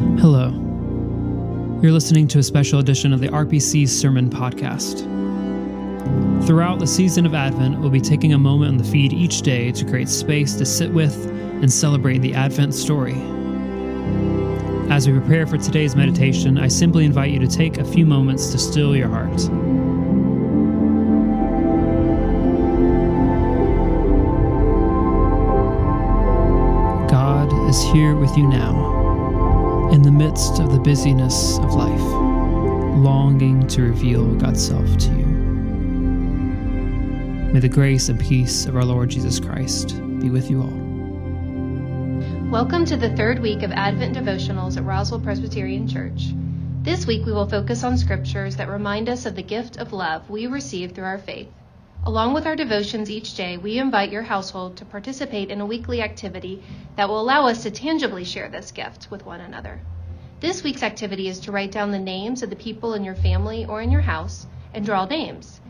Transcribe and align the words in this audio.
Hello. 0.00 0.48
You're 1.82 1.92
listening 1.92 2.26
to 2.28 2.38
a 2.38 2.42
special 2.42 2.78
edition 2.78 3.12
of 3.12 3.20
the 3.20 3.28
RPC 3.28 3.86
Sermon 3.86 4.30
Podcast. 4.30 5.00
Throughout 6.46 6.78
the 6.78 6.86
season 6.86 7.26
of 7.26 7.34
Advent, 7.34 7.78
we'll 7.78 7.90
be 7.90 8.00
taking 8.00 8.32
a 8.32 8.38
moment 8.38 8.70
on 8.70 8.76
the 8.78 8.84
feed 8.84 9.12
each 9.12 9.42
day 9.42 9.70
to 9.72 9.84
create 9.84 10.08
space 10.08 10.54
to 10.54 10.64
sit 10.64 10.90
with 10.90 11.14
and 11.26 11.70
celebrate 11.70 12.18
the 12.18 12.32
Advent 12.32 12.74
story. 12.74 13.12
As 14.90 15.06
we 15.06 15.12
prepare 15.12 15.46
for 15.46 15.58
today's 15.58 15.94
meditation, 15.94 16.56
I 16.56 16.68
simply 16.68 17.04
invite 17.04 17.30
you 17.30 17.38
to 17.38 17.46
take 17.48 17.76
a 17.76 17.84
few 17.84 18.06
moments 18.06 18.52
to 18.52 18.58
still 18.58 18.96
your 18.96 19.08
heart. 19.08 19.36
God 27.10 27.52
is 27.68 27.82
here 27.92 28.16
with 28.16 28.34
you 28.38 28.48
now 28.48 28.99
in 29.92 30.02
the 30.02 30.10
midst 30.10 30.60
of 30.60 30.70
the 30.70 30.78
busyness 30.78 31.58
of 31.58 31.74
life, 31.74 32.00
longing 32.96 33.66
to 33.66 33.82
reveal 33.82 34.34
God's 34.36 34.64
self 34.64 34.86
to 34.98 35.08
you. 35.08 35.26
May 37.52 37.58
the 37.58 37.68
grace 37.68 38.08
and 38.08 38.20
peace 38.20 38.66
of 38.66 38.76
our 38.76 38.84
Lord 38.84 39.08
Jesus 39.08 39.40
Christ 39.40 39.96
be 40.20 40.30
with 40.30 40.48
you 40.48 40.60
all. 40.60 42.50
Welcome 42.52 42.84
to 42.84 42.96
the 42.96 43.16
third 43.16 43.40
week 43.40 43.64
of 43.64 43.72
Advent 43.72 44.16
devotionals 44.16 44.76
at 44.76 44.84
Roswell 44.84 45.18
Presbyterian 45.18 45.88
Church. 45.88 46.34
This 46.82 47.04
week 47.04 47.26
we 47.26 47.32
will 47.32 47.48
focus 47.48 47.82
on 47.82 47.98
scriptures 47.98 48.54
that 48.56 48.68
remind 48.68 49.08
us 49.08 49.26
of 49.26 49.34
the 49.34 49.42
gift 49.42 49.78
of 49.78 49.92
love 49.92 50.30
we 50.30 50.46
receive 50.46 50.92
through 50.92 51.02
our 51.02 51.18
faith. 51.18 51.48
Along 52.06 52.32
with 52.32 52.46
our 52.46 52.56
devotions 52.56 53.10
each 53.10 53.34
day, 53.34 53.58
we 53.58 53.78
invite 53.78 54.10
your 54.10 54.22
household 54.22 54.78
to 54.78 54.86
participate 54.86 55.50
in 55.50 55.60
a 55.60 55.66
weekly 55.66 56.00
activity 56.00 56.64
that 56.96 57.10
will 57.10 57.20
allow 57.20 57.46
us 57.46 57.62
to 57.62 57.70
tangibly 57.70 58.24
share 58.24 58.48
this 58.48 58.72
gift 58.72 59.10
with 59.10 59.26
one 59.26 59.42
another. 59.42 59.82
This 60.40 60.62
week's 60.64 60.82
activity 60.82 61.28
is 61.28 61.40
to 61.40 61.52
write 61.52 61.72
down 61.72 61.90
the 61.90 61.98
names 61.98 62.42
of 62.42 62.48
the 62.48 62.56
people 62.56 62.94
in 62.94 63.04
your 63.04 63.14
family 63.14 63.66
or 63.66 63.82
in 63.82 63.90
your 63.90 64.00
house 64.00 64.46
and 64.72 64.82
draw 64.82 65.04
names. 65.04 65.60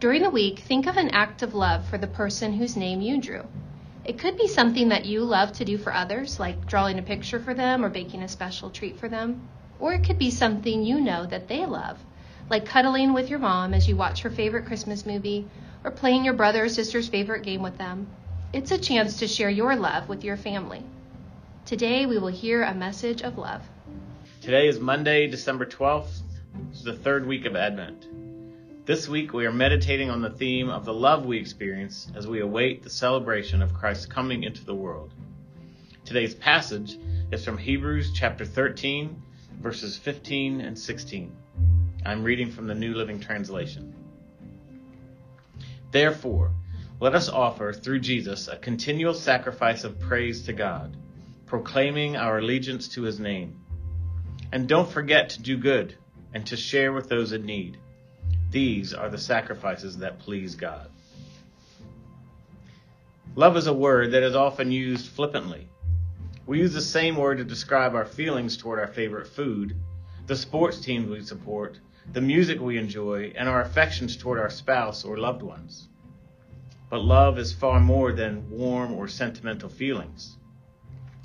During 0.00 0.22
the 0.22 0.30
week, 0.30 0.58
think 0.58 0.88
of 0.88 0.96
an 0.96 1.10
act 1.10 1.42
of 1.42 1.54
love 1.54 1.86
for 1.86 1.98
the 1.98 2.08
person 2.08 2.52
whose 2.52 2.76
name 2.76 3.00
you 3.00 3.20
drew. 3.20 3.46
It 4.04 4.18
could 4.18 4.36
be 4.36 4.48
something 4.48 4.88
that 4.88 5.06
you 5.06 5.22
love 5.22 5.52
to 5.52 5.64
do 5.64 5.78
for 5.78 5.94
others, 5.94 6.40
like 6.40 6.66
drawing 6.66 6.98
a 6.98 7.02
picture 7.02 7.38
for 7.38 7.54
them 7.54 7.84
or 7.84 7.90
baking 7.90 8.24
a 8.24 8.28
special 8.28 8.70
treat 8.70 8.98
for 8.98 9.08
them. 9.08 9.48
Or 9.78 9.92
it 9.92 10.02
could 10.02 10.18
be 10.18 10.30
something 10.32 10.82
you 10.82 11.00
know 11.00 11.26
that 11.26 11.46
they 11.46 11.64
love, 11.64 12.04
like 12.50 12.66
cuddling 12.66 13.12
with 13.12 13.30
your 13.30 13.38
mom 13.38 13.72
as 13.72 13.88
you 13.88 13.94
watch 13.94 14.22
her 14.22 14.30
favorite 14.30 14.66
Christmas 14.66 15.06
movie 15.06 15.48
or 15.86 15.92
playing 15.92 16.24
your 16.24 16.34
brother 16.34 16.64
or 16.64 16.68
sister's 16.68 17.08
favorite 17.08 17.44
game 17.44 17.62
with 17.62 17.78
them. 17.78 18.08
It's 18.52 18.72
a 18.72 18.78
chance 18.78 19.20
to 19.20 19.28
share 19.28 19.48
your 19.48 19.76
love 19.76 20.08
with 20.08 20.24
your 20.24 20.36
family. 20.36 20.82
Today 21.64 22.06
we 22.06 22.18
will 22.18 22.26
hear 22.26 22.64
a 22.64 22.74
message 22.74 23.22
of 23.22 23.38
love. 23.38 23.62
Today 24.40 24.66
is 24.66 24.80
Monday, 24.80 25.28
December 25.28 25.64
12th. 25.64 26.22
It's 26.70 26.82
the 26.82 26.92
third 26.92 27.24
week 27.24 27.44
of 27.44 27.54
Advent. 27.54 28.04
This 28.84 29.08
week 29.08 29.32
we 29.32 29.46
are 29.46 29.52
meditating 29.52 30.10
on 30.10 30.22
the 30.22 30.30
theme 30.30 30.70
of 30.70 30.84
the 30.84 30.92
love 30.92 31.24
we 31.24 31.38
experience 31.38 32.10
as 32.16 32.26
we 32.26 32.40
await 32.40 32.82
the 32.82 32.90
celebration 32.90 33.62
of 33.62 33.72
Christ's 33.72 34.06
coming 34.06 34.42
into 34.42 34.64
the 34.64 34.74
world. 34.74 35.12
Today's 36.04 36.34
passage 36.34 36.98
is 37.30 37.44
from 37.44 37.58
Hebrews 37.58 38.12
chapter 38.12 38.44
13, 38.44 39.22
verses 39.60 39.96
15 39.96 40.62
and 40.62 40.76
16. 40.76 41.36
I'm 42.04 42.24
reading 42.24 42.50
from 42.50 42.66
the 42.66 42.74
New 42.74 42.94
Living 42.94 43.20
Translation. 43.20 43.94
Therefore, 45.90 46.52
let 47.00 47.14
us 47.14 47.28
offer 47.28 47.72
through 47.72 48.00
Jesus 48.00 48.48
a 48.48 48.56
continual 48.56 49.14
sacrifice 49.14 49.84
of 49.84 50.00
praise 50.00 50.42
to 50.46 50.52
God, 50.52 50.96
proclaiming 51.46 52.16
our 52.16 52.38
allegiance 52.38 52.88
to 52.88 53.02
his 53.02 53.20
name. 53.20 53.60
And 54.52 54.68
don't 54.68 54.90
forget 54.90 55.30
to 55.30 55.42
do 55.42 55.56
good 55.56 55.96
and 56.32 56.46
to 56.46 56.56
share 56.56 56.92
with 56.92 57.08
those 57.08 57.32
in 57.32 57.44
need. 57.44 57.78
These 58.50 58.94
are 58.94 59.10
the 59.10 59.18
sacrifices 59.18 59.98
that 59.98 60.20
please 60.20 60.54
God. 60.54 60.90
Love 63.34 63.56
is 63.56 63.66
a 63.66 63.72
word 63.74 64.12
that 64.12 64.22
is 64.22 64.34
often 64.34 64.70
used 64.70 65.10
flippantly. 65.10 65.68
We 66.46 66.60
use 66.60 66.72
the 66.72 66.80
same 66.80 67.16
word 67.16 67.38
to 67.38 67.44
describe 67.44 67.94
our 67.94 68.06
feelings 68.06 68.56
toward 68.56 68.78
our 68.78 68.86
favorite 68.86 69.26
food, 69.26 69.76
the 70.26 70.36
sports 70.36 70.80
teams 70.80 71.10
we 71.10 71.20
support, 71.22 71.78
the 72.12 72.20
music 72.20 72.60
we 72.60 72.78
enjoy, 72.78 73.32
and 73.36 73.48
our 73.48 73.62
affections 73.62 74.16
toward 74.16 74.38
our 74.38 74.50
spouse 74.50 75.04
or 75.04 75.18
loved 75.18 75.42
ones. 75.42 75.88
But 76.88 77.02
love 77.02 77.38
is 77.38 77.52
far 77.52 77.80
more 77.80 78.12
than 78.12 78.48
warm 78.50 78.92
or 78.92 79.08
sentimental 79.08 79.68
feelings. 79.68 80.36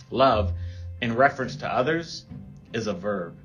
Love, 0.10 0.54
in 1.02 1.16
reference 1.16 1.56
to 1.58 1.68
others, 1.68 2.26
is 2.74 2.88
a 2.88 2.94
verb. 2.94 3.38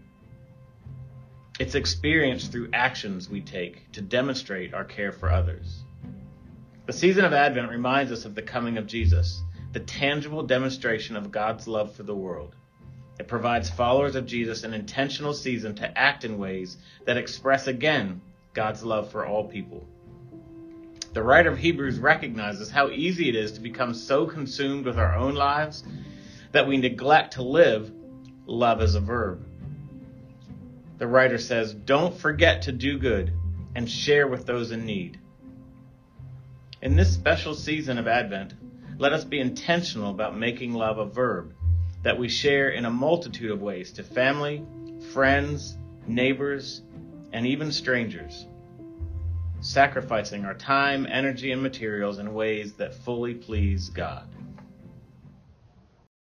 It's 1.58 1.74
experienced 1.74 2.52
through 2.52 2.70
actions 2.72 3.30
we 3.30 3.40
take 3.40 3.90
to 3.92 4.02
demonstrate 4.02 4.74
our 4.74 4.84
care 4.84 5.12
for 5.12 5.30
others. 5.30 5.84
The 6.86 6.92
season 6.92 7.24
of 7.24 7.32
Advent 7.32 7.70
reminds 7.70 8.12
us 8.12 8.24
of 8.24 8.34
the 8.34 8.42
coming 8.42 8.78
of 8.78 8.86
Jesus, 8.86 9.42
the 9.72 9.80
tangible 9.80 10.42
demonstration 10.42 11.16
of 11.16 11.30
God's 11.30 11.66
love 11.66 11.94
for 11.94 12.02
the 12.02 12.14
world. 12.14 12.54
It 13.18 13.28
provides 13.28 13.70
followers 13.70 14.14
of 14.14 14.26
Jesus 14.26 14.62
an 14.64 14.74
intentional 14.74 15.32
season 15.32 15.74
to 15.76 15.98
act 15.98 16.24
in 16.24 16.38
ways 16.38 16.76
that 17.06 17.16
express 17.16 17.66
again 17.66 18.20
God's 18.52 18.84
love 18.84 19.10
for 19.10 19.26
all 19.26 19.48
people. 19.48 19.86
The 21.14 21.22
writer 21.22 21.50
of 21.50 21.58
Hebrews 21.58 21.98
recognizes 21.98 22.70
how 22.70 22.90
easy 22.90 23.30
it 23.30 23.34
is 23.34 23.52
to 23.52 23.60
become 23.60 23.94
so 23.94 24.26
consumed 24.26 24.84
with 24.84 24.98
our 24.98 25.14
own 25.14 25.34
lives 25.34 25.82
that 26.52 26.68
we 26.68 26.76
neglect 26.76 27.34
to 27.34 27.42
live 27.42 27.90
love 28.44 28.82
as 28.82 28.94
a 28.94 29.00
verb. 29.00 29.46
The 30.98 31.06
writer 31.06 31.38
says, 31.38 31.72
Don't 31.72 32.16
forget 32.16 32.62
to 32.62 32.72
do 32.72 32.98
good 32.98 33.32
and 33.74 33.90
share 33.90 34.26
with 34.28 34.44
those 34.44 34.70
in 34.72 34.84
need. 34.84 35.18
In 36.82 36.96
this 36.96 37.14
special 37.14 37.54
season 37.54 37.96
of 37.96 38.06
Advent, 38.06 38.52
let 38.98 39.12
us 39.12 39.24
be 39.24 39.40
intentional 39.40 40.10
about 40.10 40.38
making 40.38 40.74
love 40.74 40.98
a 40.98 41.06
verb 41.06 41.54
that 42.06 42.16
we 42.16 42.28
share 42.28 42.68
in 42.68 42.84
a 42.84 42.90
multitude 42.90 43.50
of 43.50 43.60
ways 43.60 43.90
to 43.90 44.00
family, 44.00 44.64
friends, 45.12 45.76
neighbors, 46.06 46.82
and 47.32 47.44
even 47.44 47.72
strangers, 47.72 48.46
sacrificing 49.58 50.44
our 50.44 50.54
time, 50.54 51.04
energy, 51.10 51.50
and 51.50 51.60
materials 51.60 52.20
in 52.20 52.32
ways 52.32 52.74
that 52.74 52.94
fully 52.94 53.34
please 53.34 53.88
God. 53.88 54.28